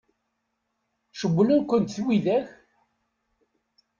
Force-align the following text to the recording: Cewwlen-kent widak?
Cewwlen-kent 1.19 1.93
widak? 2.05 2.47